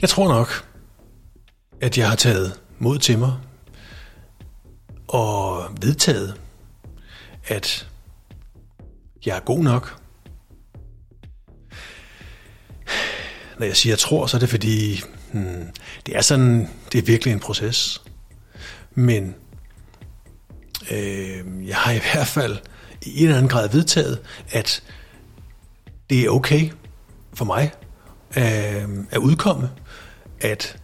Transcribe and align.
Jeg 0.00 0.08
tror 0.08 0.28
nok, 0.28 0.68
at 1.80 1.98
jeg 1.98 2.08
har 2.08 2.16
taget 2.16 2.60
mod 2.78 2.98
til 2.98 3.18
mig 3.18 3.36
og 5.08 5.64
vedtaget, 5.80 6.40
at 7.44 7.88
jeg 9.26 9.36
er 9.36 9.40
god 9.40 9.62
nok. 9.62 10.00
Når 13.58 13.66
jeg 13.66 13.76
siger 13.76 13.92
jeg 13.92 13.98
tror, 13.98 14.26
så 14.26 14.36
er 14.36 14.38
det 14.38 14.48
fordi, 14.48 15.00
hmm, 15.32 15.66
det 16.06 16.16
er 16.16 16.20
sådan, 16.20 16.68
det 16.92 16.98
er 16.98 17.02
virkelig 17.02 17.32
en 17.32 17.40
proces. 17.40 18.02
Men 18.94 19.34
øh, 20.90 21.68
jeg 21.68 21.76
har 21.76 21.92
i 21.92 22.00
hvert 22.12 22.26
fald 22.26 22.58
i 23.02 23.18
en 23.18 23.24
eller 23.24 23.36
anden 23.36 23.50
grad 23.50 23.68
vedtaget, 23.68 24.20
at 24.50 24.82
det 26.10 26.24
er 26.24 26.30
okay 26.30 26.70
for 27.34 27.44
mig 27.44 27.72
øh, 28.36 29.06
at 29.10 29.18
udkomme, 29.18 29.70
at 30.40 30.78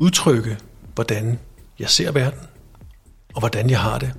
udtrykke, 0.00 0.58
hvordan 0.94 1.38
jeg 1.78 1.90
ser 1.90 2.12
verden, 2.12 2.40
og 3.34 3.40
hvordan 3.40 3.70
jeg 3.70 3.80
har 3.80 3.98
det. 3.98 4.14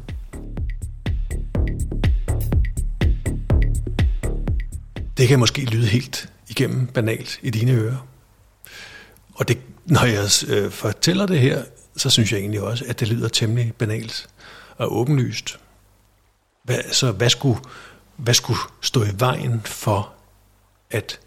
Det 5.17 5.27
kan 5.27 5.39
måske 5.39 5.65
lyde 5.65 5.87
helt 5.87 6.29
igennem 6.49 6.87
banalt 6.87 7.39
i 7.41 7.49
dine 7.49 7.71
ører. 7.71 8.07
Og 9.35 9.47
det, 9.47 9.57
når 9.85 10.05
jeg 10.05 10.29
øh, 10.47 10.71
fortæller 10.71 11.25
det 11.25 11.39
her, 11.39 11.63
så 11.97 12.09
synes 12.09 12.31
jeg 12.31 12.39
egentlig 12.39 12.61
også, 12.61 12.85
at 12.87 12.99
det 12.99 13.07
lyder 13.07 13.27
temmelig 13.27 13.73
banalt 13.75 14.27
og 14.77 14.97
åbenlyst. 14.97 15.59
Hvad, 16.63 16.79
så 16.91 17.11
hvad 17.11 17.29
skulle, 17.29 17.59
hvad 18.17 18.33
skulle 18.33 18.59
stå 18.81 19.03
i 19.03 19.19
vejen 19.19 19.61
for 19.61 20.13
at 20.91 21.19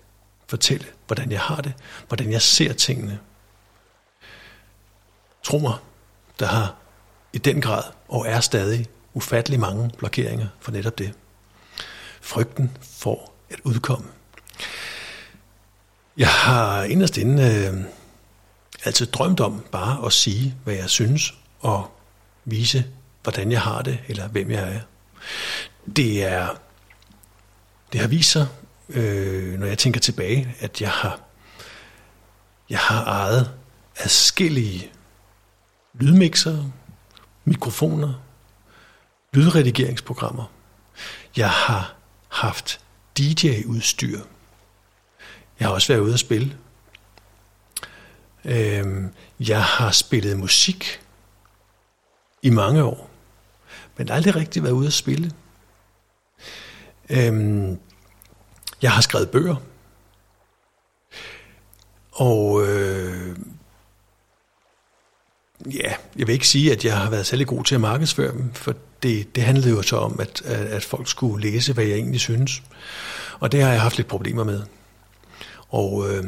fortælle, 0.49 0.87
hvordan 1.07 1.33
jeg 1.33 1.41
har 1.41 1.61
det, 1.61 1.75
hvordan 2.09 2.33
jeg 2.33 2.43
ser 2.43 2.73
tingene? 2.73 3.19
Tro 5.43 5.59
mig, 5.59 5.75
der 6.39 6.47
har 6.47 6.75
i 7.33 7.39
den 7.39 7.61
grad 7.61 7.83
og 8.09 8.29
er 8.29 8.41
stadig 8.41 8.87
ufattelig 9.15 9.61
mange 9.61 9.91
blokeringer 9.99 10.47
for 10.61 10.73
netop 10.73 10.99
det. 10.99 11.15
Frygten 12.21 12.77
for 12.83 13.33
at 13.51 13.61
udkomme. 13.65 14.07
Jeg 16.17 16.29
har 16.29 16.83
inderst 16.83 17.17
inde 17.17 17.43
øh, 17.43 17.85
altid 18.85 19.07
drømt 19.07 19.41
om 19.41 19.65
bare 19.73 20.07
at 20.07 20.13
sige, 20.13 20.55
hvad 20.65 20.75
jeg 20.75 20.91
synes, 20.91 21.35
og 21.61 21.91
vise, 22.45 22.85
hvordan 23.23 23.53
jeg 23.53 23.61
har 23.61 23.83
det, 23.83 23.99
eller 24.09 24.29
hvem 24.29 24.51
jeg 24.51 24.75
er. 24.75 24.81
Det 25.97 26.25
er 26.25 26.57
det 27.93 28.01
har 28.01 28.09
vist 28.09 28.31
sig, 28.31 28.47
øh, 28.89 29.59
når 29.59 29.67
jeg 29.67 29.79
tænker 29.79 30.01
tilbage, 30.01 30.57
at 30.61 30.81
jeg 30.81 30.91
har 30.91 31.29
jeg 32.71 32.79
har 32.79 33.05
ejet 33.05 33.55
adskillige 33.97 34.91
lydmixer, 35.95 36.65
mikrofoner, 37.45 38.15
lydredigeringsprogrammer. 39.33 40.45
Jeg 41.37 41.51
har 41.51 41.95
haft 42.29 42.81
DJ-udstyr. 43.19 44.21
Jeg 45.61 45.69
har 45.69 45.75
også 45.75 45.89
været 45.93 46.01
ude 46.01 46.15
at 46.15 46.21
spille. 46.21 46.59
Øhm, 48.45 49.13
jeg 49.41 49.65
har 49.65 49.91
spillet 49.91 50.39
musik 50.39 51.01
i 52.43 52.51
mange 52.51 52.83
år, 52.83 53.11
men 53.97 54.11
aldrig 54.11 54.37
rigtig 54.37 54.63
været 54.63 54.73
ude 54.73 54.87
at 54.87 54.93
spille. 54.93 55.33
Øhm, 57.11 57.81
jeg 58.83 58.93
har 58.93 59.01
skrevet 59.01 59.31
bøger, 59.31 59.57
og 62.13 62.67
øh, 62.67 63.37
ja, 65.67 65.93
jeg 66.17 66.27
vil 66.27 66.33
ikke 66.33 66.49
sige, 66.49 66.73
at 66.73 66.85
jeg 66.85 66.97
har 66.97 67.11
været 67.11 67.27
særlig 67.27 67.47
god 67.47 67.65
til 67.65 67.75
at 67.75 67.81
markedsføre 67.81 68.33
dem, 68.33 68.53
for 68.55 68.75
det, 69.03 69.35
det 69.35 69.43
handlede 69.43 69.71
jo 69.71 69.83
så 69.83 69.97
om, 69.97 70.21
at, 70.21 70.43
at 70.43 70.85
folk 70.85 71.09
skulle 71.09 71.51
læse, 71.51 71.73
hvad 71.73 71.85
jeg 71.85 71.95
egentlig 71.95 72.21
synes. 72.21 72.63
Og 73.41 73.53
det 73.53 73.63
har 73.63 73.71
jeg 73.71 73.81
haft 73.81 73.97
lidt 73.97 74.09
problemer 74.09 74.45
med. 74.45 74.63
Og 75.69 76.11
øh, 76.11 76.25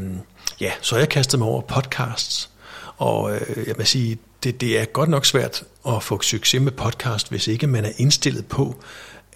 ja, 0.61 0.73
så 0.81 0.97
jeg 0.97 1.09
kastet 1.09 1.39
mig 1.39 1.49
over 1.49 1.61
podcasts. 1.61 2.51
Og 2.97 3.35
øh, 3.35 3.69
jeg 3.69 3.79
vil 3.79 3.87
sige, 3.87 4.19
det, 4.43 4.61
det 4.61 4.81
er 4.81 4.85
godt 4.85 5.09
nok 5.09 5.27
svært 5.27 5.63
at 5.89 6.03
få 6.03 6.23
succes 6.23 6.61
med 6.61 6.73
podcast, 6.73 7.29
hvis 7.29 7.49
ikke 7.49 7.67
man 7.67 7.85
er 7.85 7.93
indstillet 7.97 8.47
på 8.47 8.83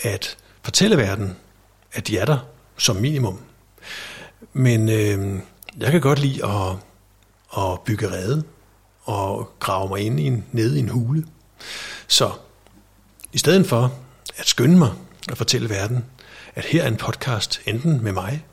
at 0.01 0.37
fortælle 0.63 0.97
verden, 0.97 1.37
at 1.93 2.07
de 2.07 2.19
er 2.19 2.25
der 2.25 2.39
som 2.77 2.97
minimum. 2.97 3.41
Men 4.53 4.89
øh, 4.89 5.41
jeg 5.79 5.91
kan 5.91 6.01
godt 6.01 6.19
lide 6.19 6.47
at, 6.47 6.77
at 7.59 7.81
bygge 7.81 8.11
rede 8.11 8.45
og 9.05 9.51
grave 9.61 9.89
mig 9.89 10.01
ind 10.01 10.21
i 10.21 10.23
en, 10.23 10.45
ned 10.53 10.77
i 10.77 10.79
en 10.79 10.89
hule. 10.89 11.27
Så 12.09 12.33
i 13.33 13.39
stedet 13.39 13.67
for 13.67 13.93
at 14.37 14.49
skynde 14.49 14.79
mig 14.79 14.93
at 15.31 15.37
fortælle 15.37 15.71
verden, 15.71 16.05
at 16.55 16.65
her 16.65 16.83
er 16.83 16.89
en 16.89 16.97
podcast 16.97 17.61
enten 17.67 18.05
med 18.05 18.13
mig, 18.13 18.45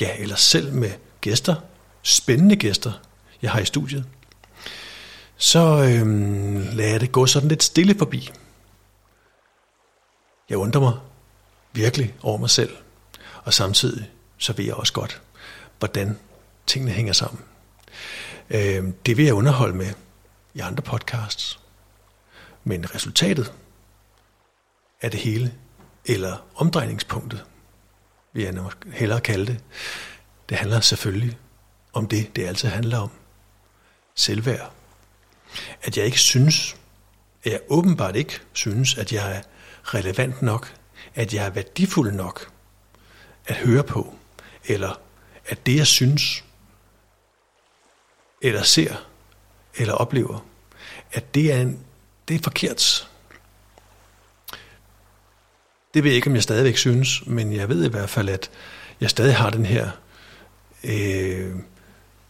ja, 0.00 0.16
eller 0.18 0.36
selv 0.36 0.72
med 0.72 0.90
gæster, 1.20 1.54
spændende 2.02 2.56
gæster, 2.56 2.92
jeg 3.42 3.50
har 3.50 3.60
i 3.60 3.64
studiet, 3.64 4.04
så 5.36 5.60
øhm, 5.60 6.68
lader 6.72 6.90
jeg 6.90 7.00
det 7.00 7.12
gå 7.12 7.26
sådan 7.26 7.48
lidt 7.48 7.62
stille 7.62 7.94
forbi. 7.98 8.30
Jeg 10.50 10.58
undrer 10.58 10.80
mig 10.80 10.94
virkelig 11.72 12.14
over 12.22 12.38
mig 12.38 12.50
selv, 12.50 12.76
og 13.42 13.54
samtidig 13.54 14.10
så 14.38 14.52
ved 14.52 14.64
jeg 14.64 14.74
også 14.74 14.92
godt, 14.92 15.22
hvordan 15.78 16.18
tingene 16.66 16.92
hænger 16.92 17.12
sammen. 17.12 17.44
Øhm, 18.50 18.92
det 19.06 19.16
vil 19.16 19.24
jeg 19.24 19.34
underholde 19.34 19.76
med 19.76 19.92
i 20.54 20.60
andre 20.60 20.82
podcasts. 20.82 21.60
Men 22.64 22.94
resultatet 22.94 23.52
af 25.02 25.10
det 25.10 25.20
hele, 25.20 25.54
eller 26.04 26.36
omdrejningspunktet, 26.54 27.44
vil 28.32 28.44
jeg 28.44 28.52
nok 28.52 28.86
hellere 28.92 29.20
kalde 29.20 29.46
det, 29.46 29.60
det 30.48 30.56
handler 30.56 30.80
selvfølgelig 30.80 31.38
om 31.92 32.08
det, 32.08 32.36
det 32.36 32.46
altid 32.46 32.68
handler 32.68 32.98
om. 32.98 33.10
Selvværd. 34.14 34.72
At 35.82 35.96
jeg 35.96 36.04
ikke 36.04 36.18
synes, 36.18 36.76
at 37.44 37.52
jeg 37.52 37.60
åbenbart 37.68 38.16
ikke 38.16 38.40
synes, 38.52 38.98
at 38.98 39.12
jeg 39.12 39.36
er 39.36 39.42
relevant 39.82 40.42
nok, 40.42 40.74
at 41.14 41.34
jeg 41.34 41.46
er 41.46 41.50
værdifuld 41.50 42.12
nok 42.12 42.52
at 43.46 43.56
høre 43.56 43.84
på, 43.84 44.14
eller 44.64 45.00
at 45.46 45.66
det, 45.66 45.76
jeg 45.76 45.86
synes, 45.86 46.44
eller 48.42 48.62
ser, 48.62 49.06
eller 49.76 49.94
oplever, 49.94 50.46
at 51.12 51.34
det 51.34 51.52
er, 51.52 51.60
en, 51.60 51.80
det 52.28 52.34
er 52.34 52.42
forkert. 52.42 53.08
Det 55.94 56.04
ved 56.04 56.10
jeg 56.10 56.16
ikke, 56.16 56.30
om 56.30 56.34
jeg 56.34 56.42
stadigvæk 56.42 56.76
synes, 56.76 57.26
men 57.26 57.52
jeg 57.52 57.68
ved 57.68 57.84
i 57.84 57.88
hvert 57.88 58.10
fald, 58.10 58.28
at 58.28 58.50
jeg 59.00 59.10
stadig 59.10 59.36
har 59.36 59.50
den 59.50 59.66
her, 59.66 59.90
øh, 60.84 61.54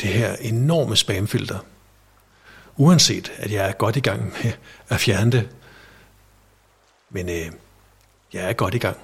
det 0.01 0.09
her 0.09 0.37
enorme 0.37 0.97
spamfilter. 0.97 1.59
Uanset 2.77 3.33
at 3.37 3.53
jeg 3.53 3.69
er 3.69 3.73
godt 3.73 3.97
i 3.97 4.01
gang 4.01 4.25
med 4.25 4.53
at 4.89 5.01
fjerne 5.01 5.33
det. 5.33 5.49
Men 7.11 7.29
øh, 7.29 7.53
jeg 8.33 8.49
er 8.49 8.53
godt 8.53 8.75
i 8.75 8.79
gang. 8.79 8.99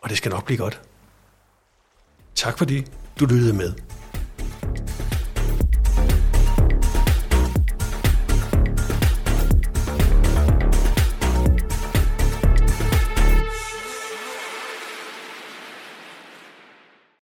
Og 0.00 0.08
det 0.08 0.18
skal 0.18 0.30
nok 0.30 0.44
blive 0.44 0.58
godt. 0.58 0.80
Tak 2.34 2.58
fordi 2.58 2.86
du 3.20 3.26
lyttede 3.26 3.52
med. 3.52 3.74